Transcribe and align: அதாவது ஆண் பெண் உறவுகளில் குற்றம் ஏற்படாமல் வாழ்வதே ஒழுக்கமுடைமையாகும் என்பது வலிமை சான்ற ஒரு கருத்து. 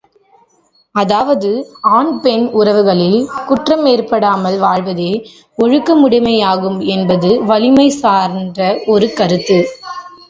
அதாவது 0.95 1.49
ஆண் 1.89 2.09
பெண் 2.21 2.45
உறவுகளில் 2.59 3.19
குற்றம் 3.45 3.85
ஏற்படாமல் 3.85 4.57
வாழ்வதே 4.59 5.11
ஒழுக்கமுடைமையாகும் 5.57 6.79
என்பது 6.95 7.31
வலிமை 7.47 7.87
சான்ற 8.01 8.59
ஒரு 8.87 9.09
கருத்து. 9.13 9.59